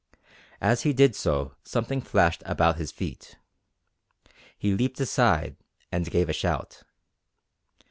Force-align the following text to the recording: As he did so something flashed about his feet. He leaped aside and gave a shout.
As 0.61 0.81
he 0.81 0.93
did 0.93 1.15
so 1.15 1.53
something 1.63 2.01
flashed 2.01 2.41
about 2.47 2.77
his 2.77 2.91
feet. 2.91 3.37
He 4.57 4.73
leaped 4.73 4.99
aside 4.99 5.57
and 5.91 6.09
gave 6.09 6.27
a 6.27 6.33
shout. 6.33 6.81